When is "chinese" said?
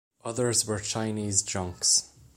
0.79-1.43